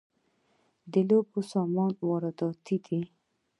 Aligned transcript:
د 0.91 0.93
لوبو 1.09 1.39
سامان 1.51 1.91
وارداتی 2.09 2.77
دی؟ 2.85 2.99